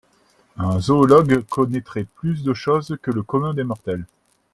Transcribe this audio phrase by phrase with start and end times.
[0.57, 4.07] Un zoologue connaîtrait plus de choses que le commun des mortels.